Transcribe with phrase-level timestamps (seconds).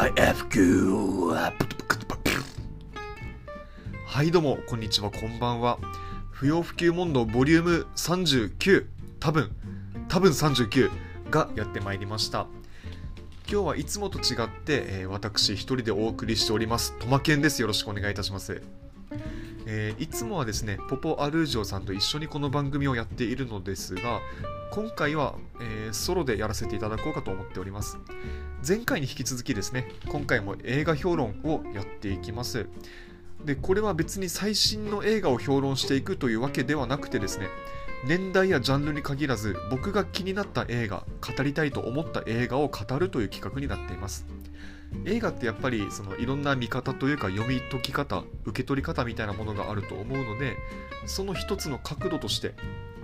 [0.00, 1.34] YFQ
[4.06, 5.78] はいどうもこんにちはこんばんは。
[6.30, 8.86] 不要不急問答ボリューム39
[9.18, 9.50] 多分
[10.08, 10.90] 多分39
[11.28, 12.46] がやってまいりました。
[13.46, 16.98] 今日はいつもと違って、えー私一人でお送りしております。
[16.98, 17.60] トマケンです。
[17.60, 18.62] よろしくお願いいたします。
[19.72, 24.20] えーいつもはですねポポアルージョさんと一緒にこの番組をやっているのですが
[24.72, 27.98] 今回は、えーソロでやらせていただこうかと思っております。
[28.66, 32.66] 前回に引き続きですね今回も映画評論をやっていきます。
[33.44, 37.48] でこれは別に最新の映画を評論していくというわけではなくてですね
[38.04, 41.04] 年代やジャンルに限らず僕が気になった映画
[41.36, 44.26] 語りたいと思った映画を語るという企画になっています。
[45.04, 50.56] 映画ってやっぱりそのいろんな見方というか読み解き方受け取り方みたいなものがあると思うので
[51.06, 52.54] その一つの角度として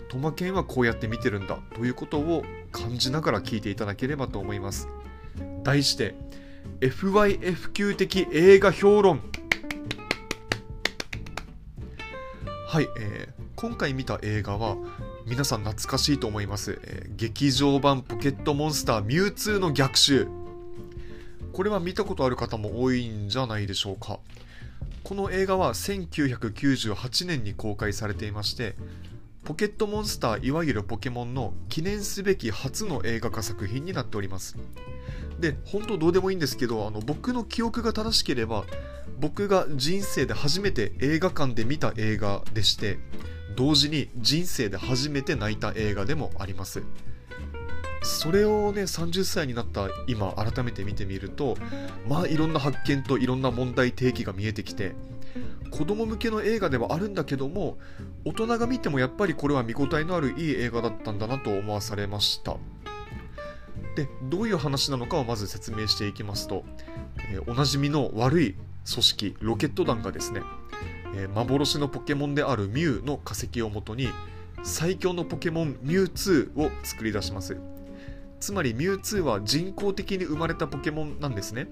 [0.09, 4.89] トマケンはこうやって見てるんだということを感じながら聞いていただければと思います。
[5.63, 6.15] 題して
[6.81, 9.21] FYF 級的映画評論。
[12.69, 14.77] はい、えー今回見た映画は
[15.25, 20.29] 皆さん懐かしいと思います、えー劇場版ポケットモンスターミュウツーの逆襲。
[21.57, 24.19] これは見たことある方も多いんじゃないでしょうか。
[25.03, 28.75] この映画は1998年に公開されていまして
[29.43, 34.59] ポケットモンスターいわゆるポケモンの記念すべき初の映画化作品になっております。
[35.41, 38.65] で本当どうでもいいんですけどあの僕の記憶が正しければ
[39.19, 42.99] 僕が人生で初めて映画館で見た映画でして
[43.57, 46.83] 同時に人生で初めて泣いた映画でもあります。
[48.07, 51.57] それをね30歳になった今改めて見てみると
[52.09, 54.95] まあいろんな発見といろんな問題提起が見えてきて
[55.71, 57.79] 子供向けの映画ではあるんだけども
[58.25, 62.57] 大人が見てもやっぱりこれは見応えのあるいい映画だったんだなと思わされました。
[63.97, 66.65] でどういう話なのかをまず説明していきますと、
[67.33, 68.55] えーおなじみの悪い
[68.89, 70.43] 組織ロケット団がですね、
[71.17, 74.09] えー幻のポケモンであるミュウの化石をもとに
[74.63, 77.57] 最強のポケモンミュウツーを作り出します。
[78.41, 81.69] つまりミュウツーは人工的に生まれたポケモンなんですね。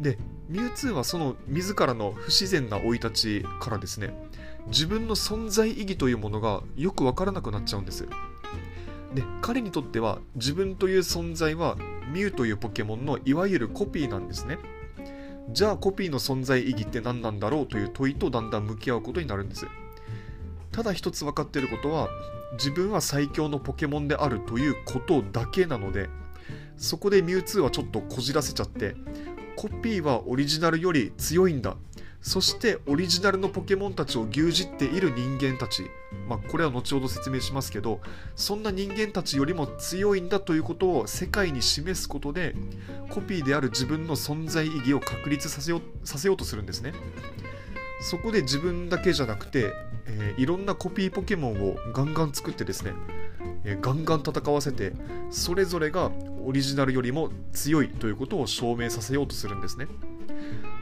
[0.00, 3.10] でミュウツーはその自らの不自然な生い立
[3.42, 4.12] ちからですね
[4.66, 8.06] 自分の存在意義というものがよくわからなくなっちゃうんです。
[9.14, 11.76] で彼にとっては自分という存在は
[12.12, 14.58] ミュウというポケモンのいわゆるコピーなんですね。
[15.50, 19.66] じゃあコピーの存在意義って何なんだろうという問いとだんだん向き合うことになるんです。
[20.72, 22.08] ただ一つ分かっていることは
[22.54, 26.08] 自分は最強のポケモンであるということだけなので
[26.76, 28.94] そこでミュウツーはちょっとこじらせちゃって
[29.56, 31.76] コピーはオリジナルより強いんだ。
[32.20, 35.90] そしてオリジナルのポケモンたちを牛耳っている人間たち。
[36.26, 38.00] まあこれは後ほど説明しますけど
[38.34, 42.54] そんな人間たちよりも強いんだということを世界に示すことで
[43.10, 46.94] コピーである自分の存在意義を確立させようさせようとするんですね。
[48.04, 49.72] そこで自分だけじゃなくて、
[50.06, 52.92] えーいろんなコピーポケモンをガンガン作ってですね、
[53.64, 54.92] えーガンガン戦わせて
[55.30, 56.10] それぞれが
[56.44, 59.86] オリジナルよりも強いということを証明させようとするんですね。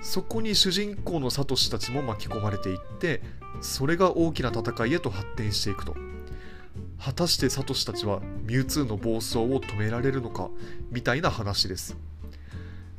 [0.01, 3.23] そこに主人公のサトシたちも巻き込まれていって
[3.61, 5.95] それが大きな戦いへと発展していくと。
[6.99, 10.51] 果たしてサトシたちはミュウツーの暴走を止められるのか
[10.91, 11.97] みたいな話です、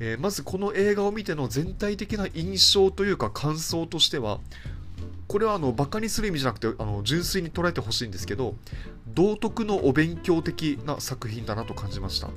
[0.06, 4.40] えーまずこの映画を見ての全体的な印象というか感想としては
[5.30, 8.56] これはあのバカにする意味じゃなくてあの純粋に捉えてほしいんですけど
[9.08, 12.30] 道徳のお勉強的な作品だなと感じました。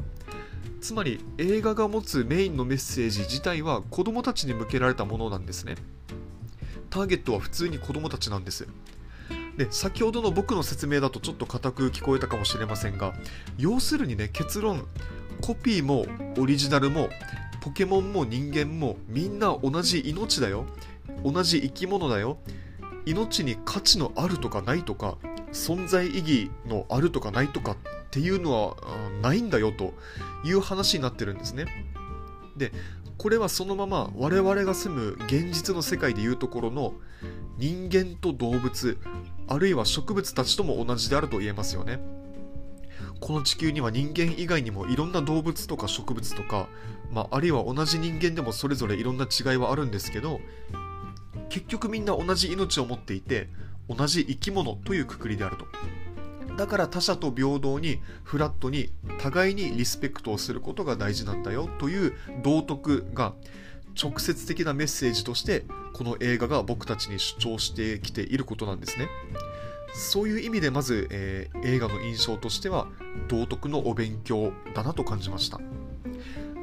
[0.81, 5.75] つまり映画が持つメインのメッセージ自体は子供たちに向けられたものなんですね。
[6.91, 8.69] ターゲットは普通に子供たちなんです。
[9.57, 13.15] で先ほどの僕の説明だとちょっと硬く聞こえたかもしれませんが
[13.59, 14.87] 要するにね結論。
[15.43, 16.07] コピーも
[16.39, 17.11] オリジナルも
[17.67, 20.67] ポケモンも人間もみんな同じ命だよ。
[21.25, 22.39] 同じ生き物だよ。
[23.07, 25.19] 命に価値のあるとかないとか
[25.51, 27.77] 存在意義のあるとかないとかっ
[28.13, 28.77] ていうのは
[29.21, 29.95] ないんだよと
[30.45, 31.67] いう話になってるんですね。
[32.57, 32.71] で
[33.19, 36.95] これはそのまま我々が住む現実の世界でいうところの
[37.59, 38.97] 人間と動物
[39.49, 41.99] あるいは植物たちとも同じであると言えますよね。
[43.21, 46.69] この地球には人間以外にもいろんな動物とか植物とか、
[47.11, 50.41] まあ、あるいは同じ人間でもそれぞれいろんな違いはあるんですけど
[51.49, 53.49] 結局みんな同じ命を持っていて
[53.89, 55.67] 同じ生き物というくくりであると。
[56.57, 63.35] だから他者と平等にフラットに互いにリスペクトをすることが大事なんだよという道徳が
[64.01, 69.09] 直接的なメッセージとしてこの映画が僕たちに主張してきていることなんですね。
[69.93, 72.87] そういう意味でまず、えー映画の印象としては
[73.29, 75.61] 道徳のお勉強だなと感じました。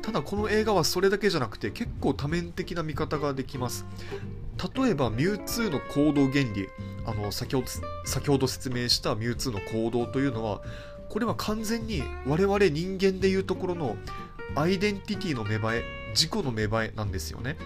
[0.01, 3.85] ただこの映画はそれだけじゃなくて結構多面的な見方ができます。
[4.75, 6.67] 例えばミュウツーの行動原理。
[7.05, 7.67] あの先ほど
[8.05, 10.61] 先ほど説明したミュウツーの行動というのは
[11.09, 13.97] これは完全に我々人間でいうところの
[14.55, 17.57] アイデンティティの芽生え自己の芽生えなんですよね。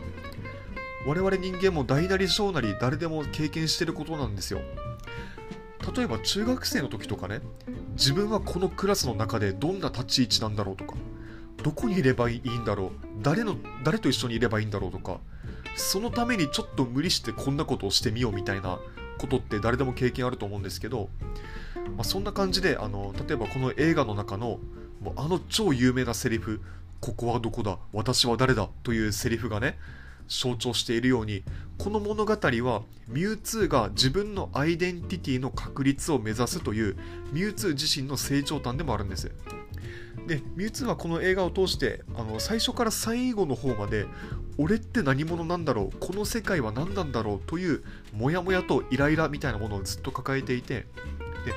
[1.06, 4.62] 我々人間も大なり小なり誰でも経験してることなんですよ。
[5.96, 7.42] 例えば中学生の時とかね
[7.94, 10.96] 自分はこのクラスの中でどんな立ち位置なんだろうとか
[11.64, 12.92] どこにいればいいんだろう
[13.22, 15.20] 誰の誰と一緒にいればいいんだろうとか
[15.76, 18.80] そのためにちょっと無理してこんなことをしてみようみたいな
[19.18, 21.10] ことって誰でも経験あると思うんですけど、
[21.96, 24.60] まあ、そんな感じであの例えばこの映画の中の
[25.02, 26.62] もうあの超有名なセリフ
[27.00, 29.78] 「ここはどこだ私は誰だ」というセリフがね
[30.28, 31.44] 象徴しているように
[31.78, 36.98] この物語はミュウツーが自分のアイデンティティの確立を目指すという
[37.32, 39.32] ミュウツー自身の成長端でもあるんです。
[40.28, 44.06] でミュウツーはこの映画を通してあの最初から最後の方まで
[44.58, 47.84] 俺って何者なんだろうこの世界は何なんだろうという
[48.14, 50.86] モヤモヤとイライラみたいなものをずっと抱えていて
[51.46, 51.54] で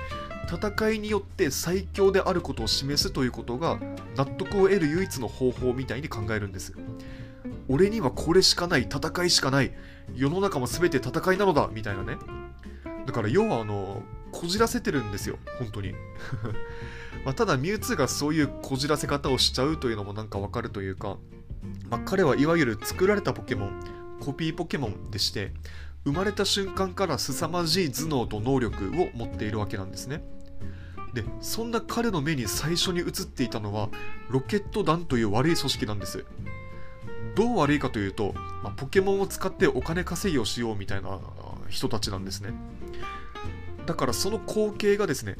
[0.50, 3.78] 戦いによって最強であることを示すということが
[4.17, 6.75] 納得を得る唯一の方法みたいに考えるんです。
[7.69, 9.72] 俺にはこれしかない戦いしかない
[10.14, 12.19] 世の中も全て戦いなのだみたいなね。
[13.06, 14.02] だから要はあの
[14.32, 15.94] こじらせてるんですよ本当に。
[17.25, 21.19] まただミュウツーがそういうこじらせ方をしちゃうというのもなんかわかるというか、
[21.88, 23.81] まあ、彼はいわゆる作られたポケモン
[24.20, 25.52] コピーポケモンでして
[26.04, 30.22] 生まれた瞬間から凄まじい頭脳と能力を持っているわけなんですね。
[31.12, 33.88] でそんな彼の目に最初に映っていたのは
[34.28, 36.25] ロケット団という悪い組織なんです。
[37.35, 41.19] どう悪いかというと、まあ、ポケモンを使ってお金稼ぎをしようみたいな
[41.69, 42.53] 人たちなんですね。
[43.87, 45.37] だからその光景がですね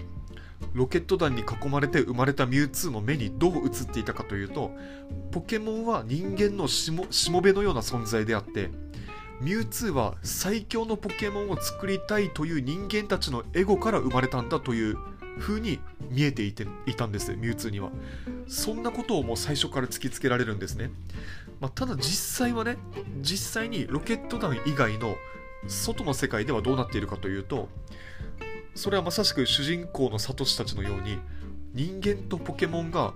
[0.73, 4.71] ロケット弾に囲まれて生まれたミュウツーの目にどう映っていたかというと
[5.31, 8.71] ポケモンは人間のしもしもべのような存在であって
[9.41, 14.97] ミュウツーは最強のポケモンを作りたいという人間たちのエゴから生まれたんだという
[15.39, 17.91] 風に見えていていたんですミュウツーには。
[18.47, 20.91] そんなことをもう最初から突きつけられるんですね、
[21.61, 22.79] まあ、ただ実際はね
[23.21, 25.17] 実際にロケット弾以外の
[25.69, 27.69] 外の世界ではどうなっているかというと
[28.75, 31.19] それはまさしく主人公のサトシたちのように
[31.75, 33.13] 人間とポケモンが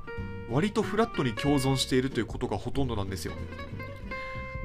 [0.51, 3.33] 割とフラットに共存しているということがほとんどなんですよ。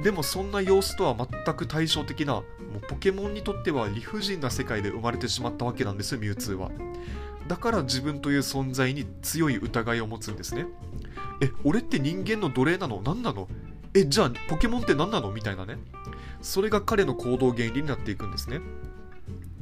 [0.04, 6.70] でもそんな様子とは全く対照的なもうポケモンにとっては理不尽な世界で生まれてしまったわけなんですミュウツーは。
[7.48, 10.68] だから自分という存在に強い疑いを持つんですね。
[11.42, 13.02] え俺って人間の奴隷なの？
[13.04, 13.48] 何なの？
[13.94, 15.32] えじゃあポケモンって何なの？
[15.32, 15.78] みたいなね。
[16.42, 18.62] それが彼の行動原理になっていくんですね。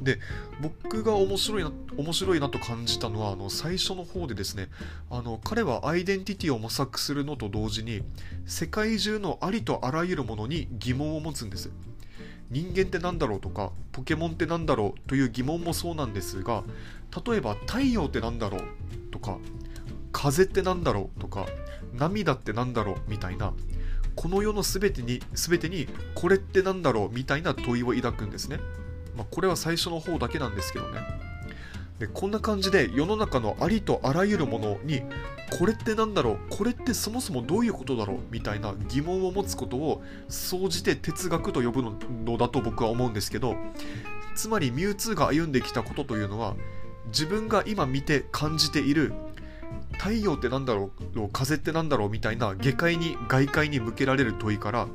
[0.00, 0.20] で
[0.60, 4.68] 僕が面白いな面白いなと感じたのはあの最初の方でですね
[5.10, 8.02] あの彼はアイデンティティを模索するのと同時に
[8.46, 11.70] 世界中のありとあらゆるものに疑問を持つんです。
[12.50, 16.62] 人間って何だろうとかポケモンって何だろうという疑問もそうなんですが
[17.26, 18.62] 例えば太陽って何だろう
[19.10, 19.36] とか
[20.12, 21.44] 風って何だろうとか
[21.92, 23.52] 涙って何だろうみたいな
[24.18, 25.86] この世の全てに全てに
[26.16, 28.58] これって何だろうみたいな問いを抱くんですね、
[29.16, 31.00] まあ、これは最初の方だけなんですけどね。
[32.00, 35.02] でこんな感じで世の中のありとあらゆるものに
[35.56, 43.54] これって何だろうこれってそもそもどういうことだろうみたいな疑問を持つことを総じて哲学と呼ぶのだと僕は思うんですけど
[44.34, 46.56] つまりミュウツーが歩んできたことというのは
[47.06, 49.12] 自分が今見て感じている
[49.98, 54.88] 太陽って何だろう風って何だろうみたいな下界に外界に向けられる問いから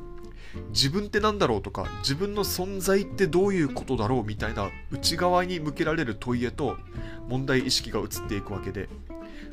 [0.70, 6.78] 自分って何だろうとか自分の存在ってどういうことだろうみたいな内側に向けられる問いへと
[7.28, 8.90] 問題意識が移っていくわけで。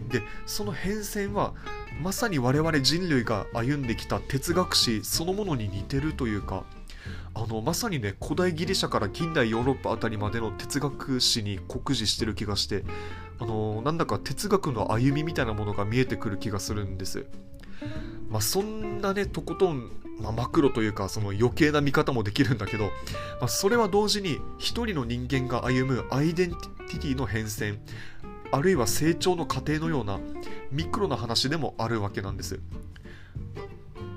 [0.09, 1.52] でその変遷は
[2.02, 6.64] まさに我々人類が歩んできた哲学史そのものに似てるというか
[7.35, 12.83] あのまさにね古代ギリシャから近代ヨーロッパあたりまでの哲学史に酷似してる気がして
[13.40, 17.26] あのなんだか哲学の歩みみたいなものが見えてくる気がするんです。
[18.28, 22.90] まあ、そんなねとことん、まあ、マクロというかその余計な見方もできるんだけど、ま
[23.47, 27.78] あ、それは同時に一人の人間が歩むアイデンティティの変遷
[28.52, 30.20] あるいは成長の過程のような
[30.70, 32.61] ミクロな話でもあるわけなんです。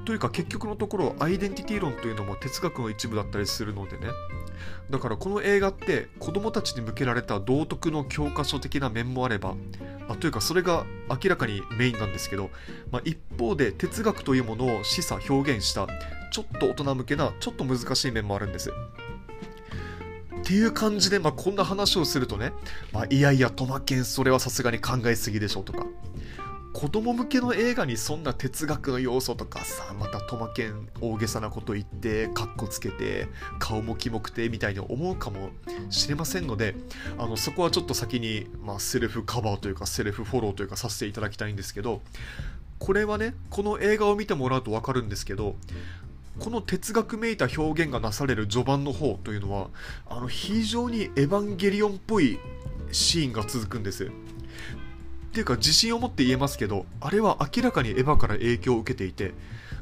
[0.05, 4.07] というか結局のところアイデンティティ論というのも哲学の一部だったりするのでね。
[4.89, 9.55] だからこの映画って子供たちに向けられた道徳の教科書的な面もあれば
[10.07, 12.49] あというかそれが明らかにメインなんですけど、
[12.91, 15.87] まあ、一方で哲学というものを示唆表現した
[16.31, 18.71] ちょっと大人向けなちょっと難しい面もあるんです。
[18.71, 22.51] っていう感じで、まあ、こんな話をするとね、
[22.91, 25.85] まあ、いやいやトマケンそれはさすがに考えすぎでしょうとか。
[26.73, 33.27] 子供向けの映画にそんな哲学の要素とかさまたトマケン大げさなこと言ってカッコつけて
[33.59, 35.51] 顔もキモくてみたいに思うかも
[35.91, 36.75] しれませんので
[37.17, 42.01] あのそこはちょっと先に、まあ、セルフカバーというかセルフフォローというかさせていただきたいんですけど
[42.79, 45.55] これはねこの映画を見てもらうと分かるんですけど
[46.39, 49.69] この哲学めいた表現がなされる序盤の方というのは
[50.09, 52.39] あの非常にエヴァンゲリオンっぽい
[52.91, 54.11] シーンが続くんです。
[55.33, 59.33] っていうか自信を持って言えますけどあれは明らかにエヴァから影響を受けていて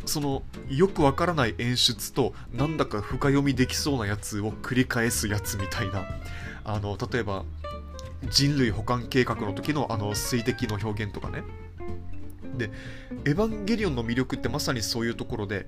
[0.05, 6.05] そのよくわからない演出となんだか深読みできそうなやつを繰り返すやつみたいな。
[6.63, 7.43] あの例えば
[8.29, 11.43] 人類保管計画の時のあの水滴の表現とかね。
[12.57, 12.71] で
[13.25, 15.67] 「エヴァンゲリオン」の魅力ってまさにそういうところで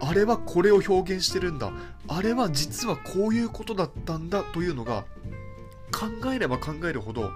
[0.00, 1.72] あれはこれを表現してるんだ。
[2.08, 5.06] あれは実はこういうことだったんだというのが
[5.92, 7.30] 考えれば考えるほど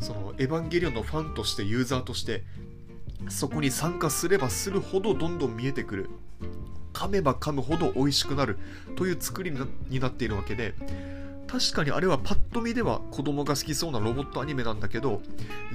[0.00, 2.44] そのエヴァンゲリオンのファンとしてユーザーとして
[3.28, 6.10] そこに参加すればするほどどんどん見えてくる。
[6.92, 8.58] 噛めば噛むほど美味しくなる。
[8.96, 9.52] という作り
[9.88, 10.74] になっているわけで
[11.52, 15.20] 確かにあれはパッと見では子供が好きそうなロボットアニメなんだけど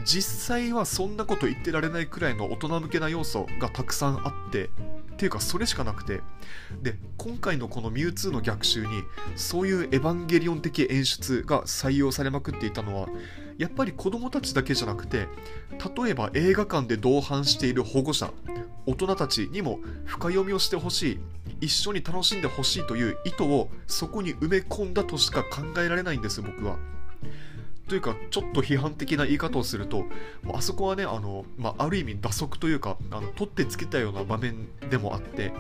[0.03, 4.71] 実際はそんなこと言ってられないくらいの大人向けな要素がたくさんあって
[5.17, 6.21] っていうかそれしかなくて
[6.83, 9.01] で今回のこのミュウツーの逆襲に
[9.35, 13.09] そういうエヴァンゲリオン的演出が採用されまくっていたのは
[13.57, 15.27] やっぱり子供たちだけじゃなくて
[16.01, 18.31] 例えば映画館で同伴している保護者
[18.85, 21.19] 大人たちにも深読みをしてほしい
[21.61, 26.77] 一緒に楽しんでほしいという意図をそこに埋め込んだとしか考えられないんです僕は。
[27.87, 30.05] というかちょっと批判的な言い方をすると
[30.53, 35.53] あそこはねあの、まあ、ある意味打足というかあの取ってつけたような場面でもあって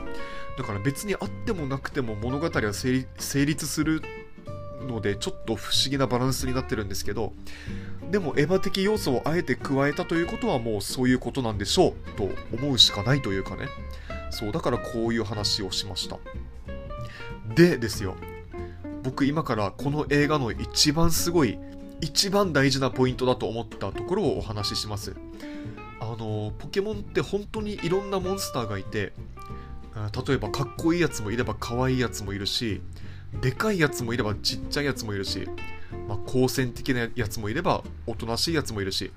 [0.57, 4.01] だから別にあってもなくても物語は成立する
[4.81, 7.33] のでちょっと不思議なバランスになってるんですけど
[8.11, 13.67] でもエヴァ的要素をあえて加えたということはもうそういうことなんでしょうと思うしかないというかね。
[14.29, 16.19] そうだからこういう話をしました。
[17.55, 18.15] でですよ
[19.03, 21.57] 僕今からこの映画の一番すごい
[22.01, 25.15] 一番大事なポイントだと思ったところをお話しします。
[25.99, 29.13] あのポケモンって本当にいろんなモンスターがいて
[30.27, 32.81] 例えばかっこいいやつもいれば可愛いやつもいるし
[33.41, 35.47] でかいやつもいればちっちゃいやつもいるし、
[36.07, 39.11] まあ、好戦的なやつもいればおとなしいやつもいるし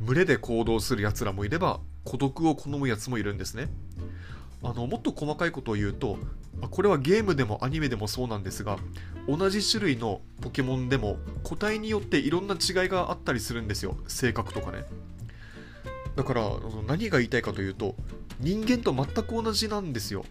[0.00, 3.68] 群れで行動するやつらもいれば孤独を好むやつもいるんですね。
[4.64, 6.18] あのもっと細かいことを言うと
[6.70, 8.78] これはゲームでもアニメでもそうなんですが
[9.28, 13.96] 同じ種類のポケモンでも個体によっていろんな違いがあったりするんですよ。
[14.08, 14.84] 性格とかね。
[16.16, 16.50] だから
[16.86, 17.94] 何が言いたいかというと
[18.40, 20.24] 人間と全く同じなんですよ。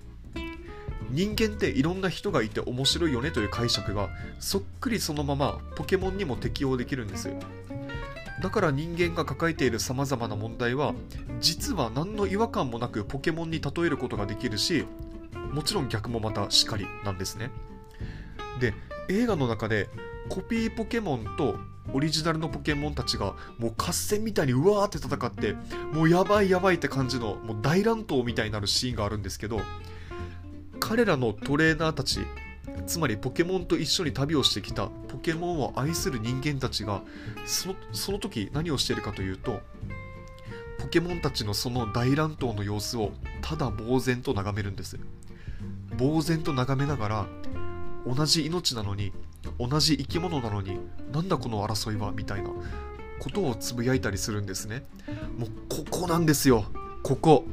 [1.10, 4.10] 人間っていろんな人がいて面白いよねという解釈が
[4.40, 7.30] そっくりそのままポケモンにも適用できるんです。
[8.42, 10.96] だから人間が抱えている様々な問題は
[11.40, 14.86] 実は何の違和感もなくポケモンに例えることができるし
[15.54, 17.52] もちろん逆もまたしかりなんですね。
[18.60, 18.74] で
[19.10, 19.90] 映画の中で
[20.30, 21.56] コピーポケモンと
[21.94, 25.56] オリジナルのポケモンたちがもう合戦みたいにうわーって戦って
[25.94, 29.60] もうやばいやばいって感じのもう大乱闘みたいになるシーンがあるんですけど
[30.80, 32.20] 彼らのトレーナーたち
[32.86, 37.02] つまりポケモンと一緒に旅をしてきたポケモンを愛する人間たちが
[37.46, 39.60] その時何をしているかというと
[40.80, 45.00] ポケモンたちのその大乱闘の様子をただ呆然と眺めるんです。
[45.98, 47.26] 呆然と眺めながら
[48.06, 49.14] 同じ命なのに
[49.60, 50.80] 同じ生き物なのに
[51.12, 52.50] なんだこの争いはみたいな
[53.20, 54.84] ことをつぶやいたりするんですね。
[55.38, 56.66] もうここなんですよ。
[57.04, 57.46] ここ。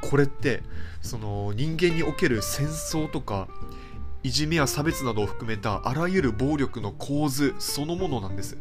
[0.00, 0.62] これって
[1.02, 3.48] その人間における戦争とか
[4.22, 8.56] いじめや差別などを含めたあらゆる暴力の構図そのものなんです。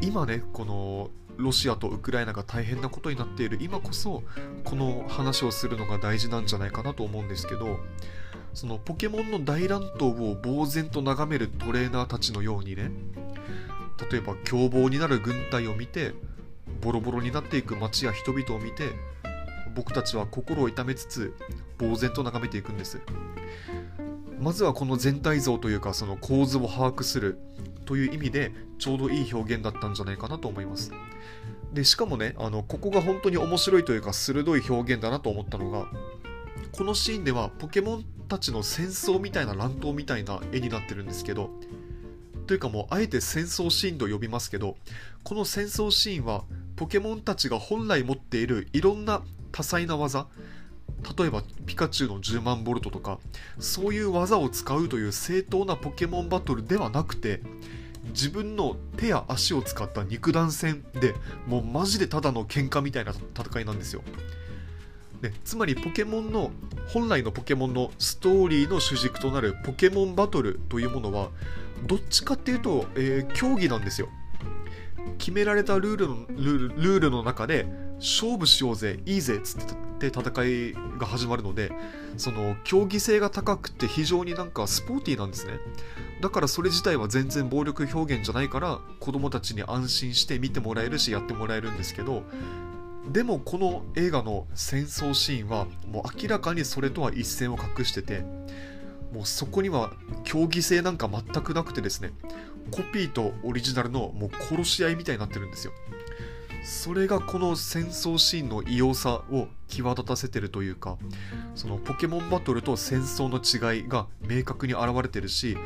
[0.00, 3.58] 今ねこのロシアとウクライナが大変なことになっている。
[3.60, 4.22] 今こそ
[4.64, 7.78] この話をするのが大事なんじゃないかなと思うんですけど
[8.52, 12.90] そのポケモンの大乱闘を呆然と眺めるトレーナーたちのようにね
[14.10, 16.14] 例えば凶暴になる軍隊を見て
[16.80, 18.92] ボロボロになっていく街や人々を見て
[19.74, 21.34] 僕たちは心を痛めつつ
[21.80, 23.00] 呆然と眺めていくんです。
[24.38, 27.38] まずはこの全体像というかその構図を把握する。
[27.84, 30.92] という意味でちょうどいい表現だったんじゃないかなと思います。
[31.72, 35.86] でしかもねあのここが本当に面白いというか鋭い表現だなと思ったのが
[36.72, 41.50] このシーンではポケモンたちの戦争みたいな乱闘みたいな絵になってるんですけど
[42.46, 44.76] というかもうあえて戦争シーンと呼びますけど
[45.24, 46.44] この戦争シーンは
[46.76, 49.22] ポケモンたちが本来持っているいろんな
[49.52, 50.26] 多彩な技
[51.16, 53.18] 例えばピカチュウの10万ボルトとか
[53.58, 57.40] そういう技を使うという正当なポケモンバトルではなくて
[58.08, 61.14] 自分の手や足を使った肉弾戦で
[61.46, 64.02] もうマジでただの喧嘩みたいな戦いなんですよ。
[65.20, 66.50] でつまりポケモンの
[66.88, 71.30] 本来のポケモンのストーリーの主軸となるポケモンバトルというものは
[71.86, 74.08] どっちかっていうと、えー、競技なんですよ。
[75.18, 77.66] 決められたルールのルールの中で
[77.98, 79.60] 勝負しようぜいいぜっつっ
[79.98, 81.72] て戦いが始まるので
[82.16, 85.58] その競技性が高くて非常になんかスポーティーなんですね。
[86.20, 92.22] だからそれ自体は全然暴力表現じゃないから子供たちに安心して見てもらえるしやってもらえるんですけど
[93.12, 98.24] でもこの映画の戦争シーンはもう明らかにそれとは一線を画してて
[99.12, 99.92] もうそこには
[100.24, 102.12] 競技性なんか全くなくてですね
[102.70, 105.72] コピーとオリジナルのもう殺し合いみたいになってるんですよ。
[106.62, 110.96] それがこの戦争シーンの異様さを際立たせてるというか
[111.54, 115.56] そのポケモンバトルと戦争の違いが明確に現れてるし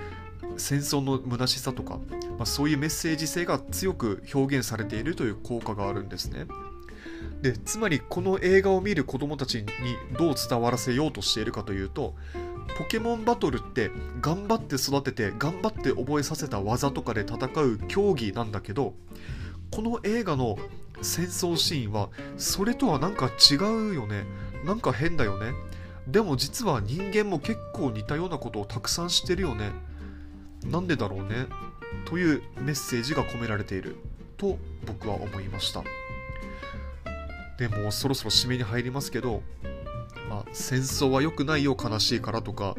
[0.56, 1.98] 戦争の虚しさとか、
[2.36, 6.46] まあ、そういうメッセージ性が強く表現されているという効果があるんですね。
[7.42, 9.66] でつまりこの映画を見る子供たちに
[10.18, 12.14] どう伝わらせようとしているかというと
[12.76, 13.90] ポケモンバトルって
[14.20, 18.94] 頑張って育てて頑張って覚えさせた技とかで戦う競技なんだけど
[19.70, 20.56] この映画の
[21.02, 24.24] 戦争シーンはそれとはなんか違うよね。
[24.64, 25.52] なんか変だよね。
[26.06, 29.70] でも実は人間も結構似たようなことをたくさんしてるよね。
[30.64, 31.46] なんでだろうね。
[32.06, 33.96] というメッセージが込められている。
[34.36, 34.56] と
[34.86, 35.82] 僕は思いました。
[37.58, 39.42] でもそろそろ締めに入りますけど、
[40.30, 42.76] まあ、戦争は良くないよ悲しいからとか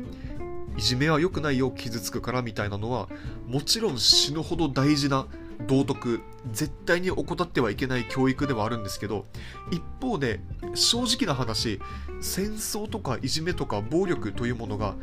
[0.77, 3.09] いじめは良くないよ傷つくからみたいなのは
[3.45, 5.27] もちろん死ぬほど大事な
[5.67, 9.25] 道徳絶対に怠ってはいけない教育ではあるんですけど
[9.71, 10.39] 一方で
[10.73, 11.79] 正直な話
[12.21, 14.95] 戦争とかいじめとか暴力というものが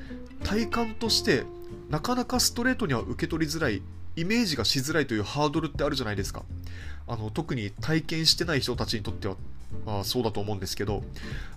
[0.45, 1.45] 体感として
[1.91, 3.83] なかなかストレートには受け取りづらい
[4.17, 6.43] イメージがしづらいというハードルってあるじゃないですか
[7.07, 9.37] あの特に体験してない人たちにとっては
[9.85, 11.03] まあ、そうだと思うんですけど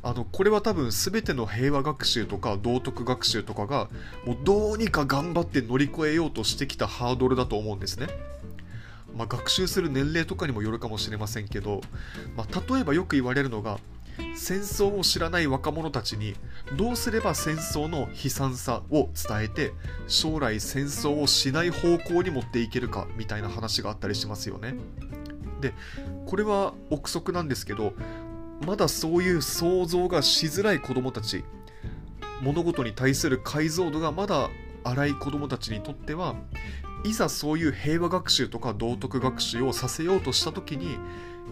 [0.03, 3.87] あのこれは多分全ての平和学習とか道徳学習とかが
[4.25, 8.07] もうどうにか頑張って乗り越えようとしてきたハードルだと思うんですね。
[9.15, 11.81] まあ、学習する年齢とかにもよるかもしれませんけど、
[12.35, 13.79] まあ、例えばよく言われるのが
[14.35, 16.35] 戦争を知らない若者たちに
[16.77, 19.71] どうすれば戦争の悲惨さを伝えて
[20.07, 24.75] 将来戦争をしない方向に持っていけるかみたいな話があったりしますよね。
[25.61, 25.73] で
[26.25, 27.93] これは憶測なんですけど
[28.65, 31.43] まだそういう想像がしづらい子どもたち
[32.41, 34.49] 物事に対する解像度がまだ
[34.83, 36.35] 荒い子どもたちにとっては
[37.03, 40.97] いざそういう平和学習とか道徳学習をさせようとした時に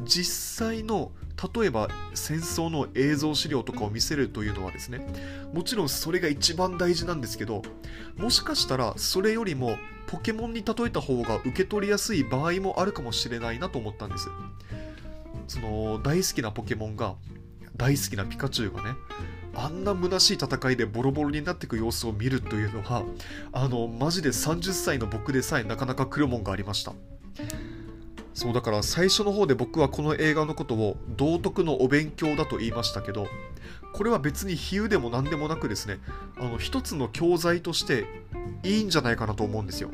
[0.04, 1.12] 実際の
[1.56, 5.06] 例えば戦争の映像資料とかを見せるというのはですね
[5.54, 7.62] もちろんそれが一番大事なんですけど
[8.18, 14.30] もしかしたらそれよりもポケモンに例えた方が受け取りやすい場合もあるかもしれないなと思ったんです。
[15.48, 17.16] その大好きなポケモンが
[17.76, 18.96] 大好きなピカチュウがね
[19.58, 23.04] あんな虚しい戦いでボロボロになっていく様子を見るというのは
[23.52, 26.94] あのマジで30歳の僕でさえなかなか来るもんがありました。
[28.36, 33.28] そうだから最初の方で僕はこの映画のことを道徳のお勉強だと言いましたけど
[33.94, 35.98] これは別に比喩でも何でもなくですね
[36.38, 38.06] あの一つの教材として
[38.62, 39.90] いいんじゃないかなと思うんですよ。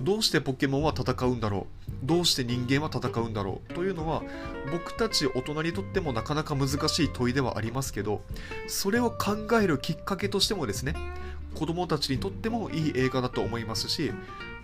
[0.00, 1.66] どうしてポケモンは戦うんだろ
[2.02, 2.06] う？
[2.06, 3.74] どうして人間は戦うんだろう？
[3.74, 4.22] というのは
[4.70, 8.22] 僕たち大人にとってもなかなか難しい問いではありますけど
[8.68, 10.94] それを考えるきっかけとしてもですね
[11.54, 14.10] 子供たちにとってもいい映画だと思いますし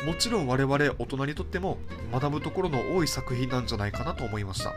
[0.07, 1.79] もちろん我々大人にとっても
[2.13, 4.75] 学ぶところの多い作品なんじゃないかなと思いました。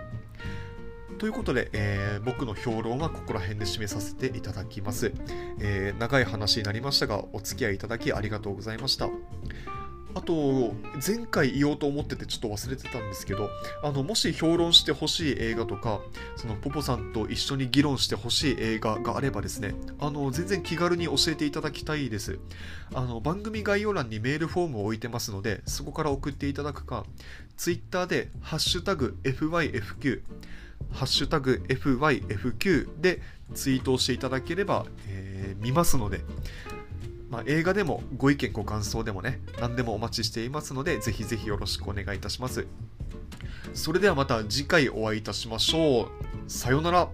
[1.20, 5.14] ということで、えー、僕の評論はここら辺で締めさせていただきます、
[5.60, 9.08] えー、長い話になりましたがお付き合いいただきありがとうございました。
[10.14, 10.74] あと、
[11.06, 13.50] 前回言おうと思っててちょっと忘れてたんですけど、
[13.84, 16.02] あの、もし評論してほしい映画とか、
[16.36, 22.40] そのポポさんと一緒に議論してほしい映画があればですね、あの、全然気軽に教えていただきたいです。
[22.94, 27.06] あの、番組概要欄にメールフォームを置いてますので、そこから送っていただくか、
[27.58, 30.22] Twitter で、ハッシュタグ FYFQ、
[30.92, 33.22] ハッシュタグ FYFQ で
[33.54, 36.22] ツイートをしていただければ、えー、見ますので、
[37.32, 42.68] まあ、映画でもご意見ご感想でもね何でもお待ちしていますのでぜひぜひよろしくお願いいたします。
[43.74, 46.08] それではまた次回お会いいたしましょう。
[46.52, 47.10] さようなら。